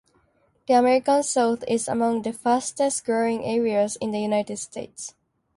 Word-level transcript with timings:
The 0.67 0.73
American 0.73 1.21
South 1.21 1.63
is 1.67 1.87
among 1.87 2.23
the 2.23 2.33
fastest-growing 2.33 3.43
areas 3.45 3.97
in 4.01 4.09
the 4.09 4.19
United 4.19 4.57
States. 4.57 5.13